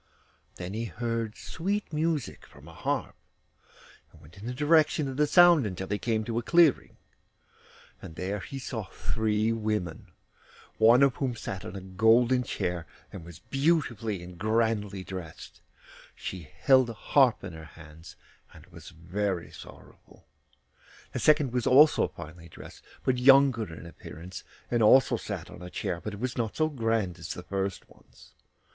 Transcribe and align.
Then 0.55 0.73
he 0.73 0.85
heard 0.85 1.37
sweet 1.37 1.93
music 1.93 2.47
from 2.47 2.67
a 2.67 2.73
harp, 2.73 3.15
and 4.11 4.19
went 4.19 4.35
in 4.35 4.47
the 4.47 4.51
direction 4.55 5.07
of 5.07 5.15
the 5.15 5.27
sound 5.27 5.63
until 5.67 5.87
he 5.89 5.99
came 5.99 6.23
to 6.23 6.39
a 6.39 6.41
clearing, 6.41 6.97
and 8.01 8.15
there 8.15 8.39
he 8.39 8.57
saw 8.57 8.85
three 8.85 9.51
women, 9.53 10.11
one 10.79 11.03
of 11.03 11.17
whom 11.17 11.35
sat 11.35 11.63
on 11.63 11.75
a 11.75 11.81
golden 11.81 12.41
chair, 12.41 12.87
and 13.13 13.23
was 13.23 13.37
beautifully 13.37 14.23
and 14.23 14.39
grandly 14.39 15.03
dressed; 15.03 15.61
she 16.15 16.49
held 16.61 16.89
a 16.89 16.93
harp 16.93 17.43
in 17.43 17.53
her 17.53 17.65
hands, 17.77 18.15
and 18.55 18.65
was 18.71 18.89
very 18.89 19.51
sorrowful. 19.51 20.25
The 21.11 21.19
second 21.19 21.53
was 21.53 21.67
also 21.67 22.07
finely 22.07 22.49
dressed, 22.49 22.83
but 23.03 23.19
younger 23.19 23.71
in 23.71 23.85
appearance, 23.85 24.43
and 24.71 24.81
also 24.81 25.15
sat 25.15 25.51
on 25.51 25.61
a 25.61 25.69
chair, 25.69 26.01
but 26.03 26.13
it 26.15 26.19
was 26.19 26.39
not 26.39 26.57
so 26.57 26.69
grand 26.69 27.19
as 27.19 27.35
the 27.35 27.43
first 27.43 27.87
one's. 27.87 28.31